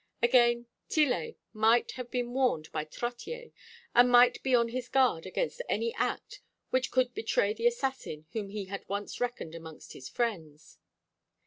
[0.23, 3.51] Again, Tillet might have been warned by Trottier,
[3.93, 8.49] and might be on his guard against any act which could betray the assassin whom
[8.49, 10.79] he had once reckoned amongst his friends.